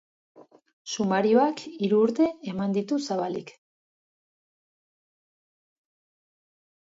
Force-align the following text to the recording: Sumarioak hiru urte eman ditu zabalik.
Sumarioak 0.93 1.59
hiru 1.87 1.99
urte 2.05 2.29
eman 2.53 2.73
ditu 2.77 2.97
zabalik. 3.09 3.53